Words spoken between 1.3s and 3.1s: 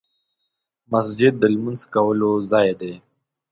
د لمونځ کولو ځای دی.